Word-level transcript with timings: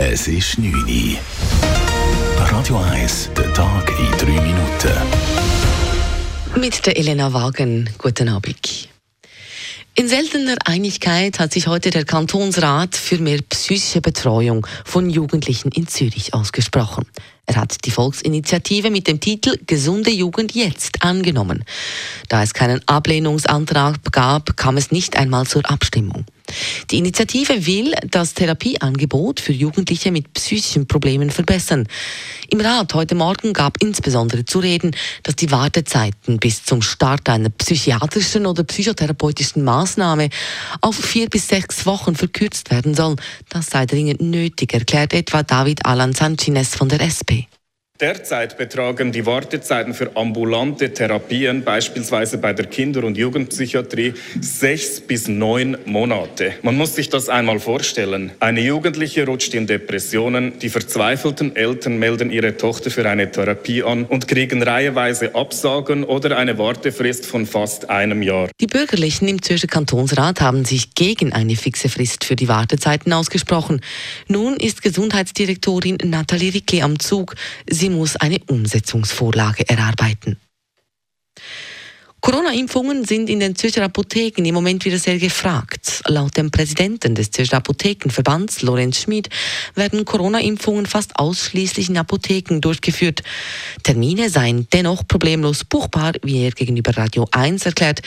Es 0.00 0.28
ist 0.28 0.60
9 0.60 0.72
Uhr. 0.72 1.18
Radio 2.36 2.76
1, 2.78 3.30
der 3.36 3.52
Tag 3.52 3.90
in 3.98 4.10
3 4.16 4.26
Minuten. 4.42 4.92
Mit 6.56 6.86
der 6.86 6.96
Elena 6.96 7.32
Wagen. 7.32 7.90
Guten 7.98 8.28
Abend. 8.28 8.88
In 9.96 10.06
seltener 10.06 10.54
Einigkeit 10.64 11.40
hat 11.40 11.52
sich 11.52 11.66
heute 11.66 11.90
der 11.90 12.04
Kantonsrat 12.04 12.94
für 12.94 13.18
mehr 13.18 13.40
psychische 13.48 14.00
Betreuung 14.00 14.64
von 14.84 15.10
Jugendlichen 15.10 15.72
in 15.72 15.88
Zürich 15.88 16.32
ausgesprochen. 16.32 17.04
Er 17.46 17.56
hat 17.56 17.84
die 17.84 17.90
Volksinitiative 17.90 18.90
mit 18.90 19.08
dem 19.08 19.18
Titel 19.18 19.58
Gesunde 19.66 20.12
Jugend 20.12 20.54
jetzt 20.54 21.02
angenommen. 21.02 21.64
Da 22.28 22.44
es 22.44 22.54
keinen 22.54 22.86
Ablehnungsantrag 22.86 23.96
gab, 24.12 24.56
kam 24.56 24.76
es 24.76 24.92
nicht 24.92 25.16
einmal 25.16 25.48
zur 25.48 25.68
Abstimmung. 25.68 26.24
Die 26.90 26.98
Initiative 26.98 27.66
will 27.66 27.94
das 28.10 28.34
Therapieangebot 28.34 29.40
für 29.40 29.52
Jugendliche 29.52 30.10
mit 30.10 30.32
psychischen 30.32 30.86
Problemen 30.86 31.30
verbessern. 31.30 31.86
Im 32.50 32.60
Rat 32.60 32.94
heute 32.94 33.14
Morgen 33.14 33.52
gab 33.52 33.82
insbesondere 33.82 34.44
zu 34.44 34.58
reden, 34.58 34.96
dass 35.22 35.36
die 35.36 35.50
Wartezeiten 35.50 36.38
bis 36.38 36.64
zum 36.64 36.80
Start 36.80 37.28
einer 37.28 37.50
psychiatrischen 37.50 38.46
oder 38.46 38.64
psychotherapeutischen 38.64 39.64
Maßnahme 39.64 40.30
auf 40.80 40.96
vier 40.96 41.28
bis 41.28 41.48
sechs 41.48 41.84
Wochen 41.86 42.14
verkürzt 42.14 42.70
werden 42.70 42.94
sollen. 42.94 43.16
Das 43.48 43.66
sei 43.66 43.86
dringend 43.86 44.20
nötig, 44.20 44.72
erklärt 44.72 45.12
etwa 45.12 45.42
David 45.42 45.84
Alan 45.84 46.12
Sanchines 46.12 46.74
von 46.74 46.88
der 46.88 47.00
SP. 47.02 47.48
Derzeit 48.00 48.56
betragen 48.56 49.10
die 49.10 49.26
Wartezeiten 49.26 49.92
für 49.92 50.14
ambulante 50.14 50.92
Therapien, 50.92 51.64
beispielsweise 51.64 52.38
bei 52.38 52.52
der 52.52 52.66
Kinder- 52.66 53.02
und 53.02 53.18
Jugendpsychiatrie, 53.18 54.14
sechs 54.40 55.00
bis 55.00 55.26
neun 55.26 55.76
Monate. 55.84 56.52
Man 56.62 56.76
muss 56.76 56.94
sich 56.94 57.08
das 57.08 57.28
einmal 57.28 57.58
vorstellen. 57.58 58.30
Eine 58.38 58.60
Jugendliche 58.60 59.26
rutscht 59.26 59.52
in 59.54 59.66
Depressionen, 59.66 60.60
die 60.60 60.68
verzweifelten 60.68 61.56
Eltern 61.56 61.98
melden 61.98 62.30
ihre 62.30 62.56
Tochter 62.56 62.92
für 62.92 63.08
eine 63.08 63.32
Therapie 63.32 63.82
an 63.82 64.04
und 64.04 64.28
kriegen 64.28 64.62
reiheweise 64.62 65.34
Absagen 65.34 66.04
oder 66.04 66.36
eine 66.36 66.56
Wartefrist 66.56 67.26
von 67.26 67.46
fast 67.46 67.90
einem 67.90 68.22
Jahr. 68.22 68.48
Die 68.60 68.68
Bürgerlichen 68.68 69.26
im 69.26 69.42
Zürcher 69.42 69.66
Kantonsrat 69.66 70.40
haben 70.40 70.64
sich 70.64 70.94
gegen 70.94 71.32
eine 71.32 71.56
fixe 71.56 71.88
Frist 71.88 72.24
für 72.24 72.36
die 72.36 72.46
Wartezeiten 72.46 73.12
ausgesprochen. 73.12 73.80
Nun 74.28 74.54
ist 74.54 74.82
Gesundheitsdirektorin 74.82 75.98
Nathalie 76.04 76.54
Rickli 76.54 76.82
am 76.82 77.00
Zug. 77.00 77.34
Sie 77.68 77.87
Sie 77.88 77.94
muss 77.94 78.16
eine 78.16 78.38
Umsetzungsvorlage 78.48 79.66
erarbeiten. 79.66 80.36
Corona-Impfungen 82.20 83.06
sind 83.06 83.30
in 83.30 83.40
den 83.40 83.56
Zürcher 83.56 83.82
Apotheken 83.82 84.44
im 84.44 84.54
Moment 84.54 84.84
wieder 84.84 84.98
sehr 84.98 85.18
gefragt. 85.18 86.02
Laut 86.06 86.36
dem 86.36 86.50
Präsidenten 86.50 87.14
des 87.14 87.30
Zürcher 87.30 87.56
Apothekenverbands, 87.56 88.60
Lorenz 88.60 89.00
Schmid, 89.00 89.30
werden 89.74 90.04
Corona-Impfungen 90.04 90.84
fast 90.84 91.18
ausschließlich 91.18 91.88
in 91.88 91.96
Apotheken 91.96 92.60
durchgeführt. 92.60 93.22
Termine 93.84 94.28
seien 94.28 94.68
dennoch 94.70 95.08
problemlos 95.08 95.64
buchbar, 95.64 96.12
wie 96.22 96.42
er 96.42 96.50
gegenüber 96.50 96.94
Radio 96.94 97.26
1 97.30 97.64
erklärt. 97.64 98.02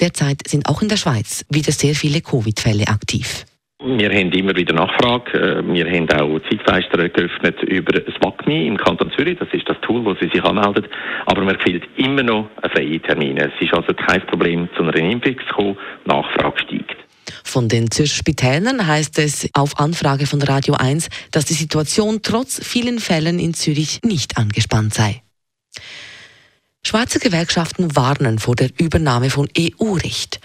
Derzeit 0.00 0.48
sind 0.48 0.66
auch 0.66 0.80
in 0.80 0.88
der 0.88 0.96
Schweiz 0.96 1.44
wieder 1.50 1.72
sehr 1.72 1.94
viele 1.94 2.22
Covid-Fälle 2.22 2.88
aktiv. 2.88 3.44
Wir 3.86 4.10
haben 4.10 4.32
immer 4.32 4.56
wieder 4.56 4.74
Nachfrage. 4.74 5.38
Äh, 5.38 5.72
wir 5.72 5.86
haben 5.86 6.10
auch 6.10 6.40
Zeitfenster 6.50 7.08
geöffnet 7.08 7.62
über 7.62 7.92
das 7.92 8.14
WACMI 8.20 8.66
im 8.66 8.76
Kanton 8.76 9.12
Zürich. 9.16 9.38
Das 9.38 9.48
ist 9.52 9.68
das 9.68 9.80
Tool, 9.82 10.04
wo 10.04 10.12
Sie 10.14 10.28
sich 10.28 10.42
anmelden. 10.42 10.88
Aber 11.26 11.42
man 11.42 11.54
empfiehlt 11.54 11.84
immer 11.96 12.24
noch 12.24 12.50
einen 12.62 12.72
freien 12.72 13.02
Termin. 13.04 13.36
Es 13.36 13.52
ist 13.60 13.72
also 13.72 13.94
kein 13.94 14.26
Problem, 14.26 14.68
zu 14.76 14.82
einer 14.82 14.96
Impfung 14.96 15.36
zu 15.38 15.54
kommen. 15.54 15.78
Nachfrage 16.04 16.58
steigt. 16.62 16.96
Von 17.44 17.68
den 17.68 17.88
Zürcher 17.88 18.16
Spitälern 18.16 18.84
heißt 18.84 19.20
es 19.20 19.48
auf 19.54 19.78
Anfrage 19.78 20.26
von 20.26 20.42
Radio 20.42 20.74
1, 20.74 21.08
dass 21.30 21.44
die 21.44 21.54
Situation 21.54 22.22
trotz 22.24 22.60
vielen 22.66 22.98
Fällen 22.98 23.38
in 23.38 23.54
Zürich 23.54 24.00
nicht 24.02 24.36
angespannt 24.36 24.94
sei. 24.94 25.22
Schweizer 26.86 27.18
Gewerkschaften 27.18 27.96
warnen 27.96 28.38
vor 28.38 28.54
der 28.54 28.70
Übernahme 28.78 29.28
von 29.28 29.48
EU-Recht. 29.58 30.38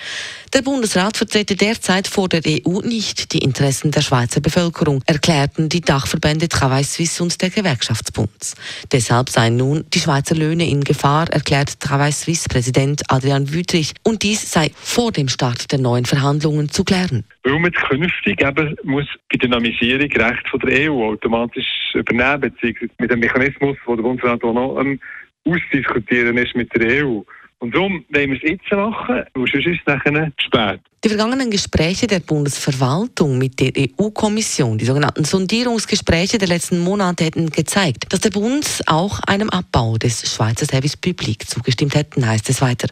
Der 0.56 0.64
Bundesrat 0.64 1.16
vertrete 1.16 1.56
derzeit 1.56 2.08
vor 2.08 2.30
der 2.30 2.42
EU 2.48 2.82
nicht 2.82 3.34
die 3.34 3.38
Interessen 3.38 3.92
der 3.92 4.02
Schweizer 4.02 4.42
Bevölkerung, 4.42 5.04
erklärten 5.06 5.70
die 5.70 5.82
Dachverbände 5.82 6.50
Travail 6.50 6.84
Suisse 6.84 7.22
und 7.22 7.40
der 7.44 7.52
Gewerkschaftsbund. 7.52 8.56
Deshalb 8.92 9.30
seien 9.30 9.56
nun 9.56 9.86
die 9.94 10.00
Schweizer 10.00 10.34
Löhne 10.34 10.68
in 10.68 10.84
Gefahr, 10.84 11.30
erklärt 11.30 11.80
Travail 11.80 12.12
Suisse 12.12 12.50
Präsident 12.50 13.04
Adrian 13.10 13.54
Wüthrich. 13.54 13.94
Und 14.02 14.24
dies 14.24 14.52
sei 14.52 14.72
vor 14.74 15.12
dem 15.12 15.28
Start 15.28 15.72
der 15.72 15.78
neuen 15.78 16.06
Verhandlungen 16.06 16.70
zu 16.70 16.84
klären. 16.84 17.24
Weil 17.44 17.60
man 17.60 17.72
künftig 17.72 18.42
eben 18.42 18.76
muss 18.82 19.06
die 19.32 19.38
Dynamisierung 19.38 20.12
Recht 20.12 20.48
von 20.50 20.60
der 20.62 20.90
EU 20.90 21.12
automatisch 21.12 21.68
übernehmen, 21.94 22.42
beziehungsweise 22.42 22.92
mit 22.98 23.12
dem 23.12 23.20
Mechanismus, 23.20 23.78
wo 23.86 23.96
der 23.96 24.02
Bundesrat 24.02 24.44
auch 24.44 24.54
noch 24.54 24.80
ähm, 24.80 25.00
ausdiskutieren 25.46 26.38
ist 26.38 26.56
mit 26.56 26.74
der 26.76 27.06
EU. 27.06 27.22
Und 27.60 27.76
darum 27.76 28.04
wollen 28.10 28.32
wir 28.32 28.38
es 28.38 28.50
jetzt 28.50 28.72
machen, 28.72 29.24
weil 29.34 29.48
sonst 29.52 29.68
ist 29.68 29.80
es 29.80 29.86
nachher 29.86 30.32
zu 30.38 30.46
spät. 30.48 30.82
Die 31.04 31.10
vergangenen 31.10 31.52
Gespräche 31.52 32.08
der 32.08 32.20
Bundesverwaltung 32.20 33.38
mit 33.38 33.60
der 33.60 33.72
EU-Kommission, 33.78 34.80
die 34.80 34.86
sogenannten 34.86 35.26
Sondierungsgespräche 35.26 36.40
der 36.40 36.48
letzten 36.48 36.80
Monate, 36.80 37.24
hätten 37.24 37.52
gezeigt, 37.52 38.06
dass 38.10 38.22
der 38.22 38.32
Bund 38.32 38.82
auch 38.88 39.20
einem 39.28 39.50
Abbau 39.50 39.98
des 39.98 40.34
Schweizer 40.34 40.66
Service 40.66 40.98
Public 40.98 41.48
zugestimmt 41.48 41.94
hätte, 41.94 42.26
heißt 42.26 42.50
es 42.50 42.62
weiter. 42.62 42.88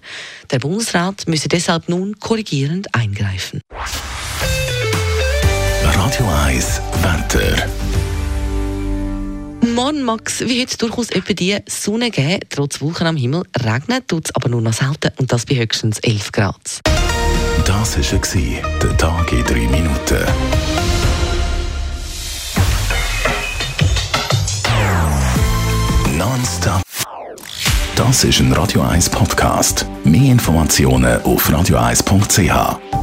Der 0.51 0.59
Bundesrat 0.59 1.27
müsse 1.27 1.49
deshalb 1.49 1.89
nun 1.89 2.19
korrigierend 2.19 2.93
eingreifen. 2.93 3.61
Radio 5.83 6.27
1 6.45 6.81
Wetter. 7.01 7.88
Morgen 9.75 10.03
mag 10.03 10.27
es 10.27 10.41
wie 10.41 10.61
heute 10.61 10.77
durchaus 10.77 11.09
etwa 11.09 11.33
die 11.33 11.57
Sonne 11.67 12.11
geben. 12.11 12.39
Trotz 12.49 12.81
Wolken 12.81 13.07
am 13.07 13.15
Himmel 13.15 13.43
regnet 13.63 14.07
tut 14.07 14.25
es 14.25 14.35
aber 14.35 14.49
nur 14.49 14.61
noch 14.61 14.73
selten 14.73 15.11
und 15.17 15.31
das 15.31 15.45
bei 15.45 15.55
höchstens 15.55 15.99
11 15.99 16.31
Grad. 16.31 16.81
Das 17.65 17.97
war 17.97 18.79
der 18.81 18.97
Tag 18.97 19.31
in 19.31 19.43
3 19.43 19.53
Minuten. 19.67 20.25
Nonstop. 26.17 26.81
Das 27.95 28.23
ist 28.23 28.39
ein 28.39 28.51
Radio 28.53 28.81
1 28.81 29.09
Podcast. 29.09 29.85
Mehr 30.03 30.31
Informationen 30.31 31.21
auf 31.23 31.49
radio1.ch. 31.49 32.98